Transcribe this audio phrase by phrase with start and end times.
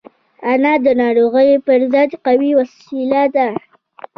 [0.51, 3.47] انار د ناروغیو پر ضد قوي وسيله ده.